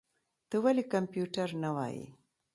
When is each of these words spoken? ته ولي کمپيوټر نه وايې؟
ته 0.49 0.55
ولي 0.63 0.83
کمپيوټر 0.93 1.49
نه 1.63 1.69
وايې؟ 1.75 2.05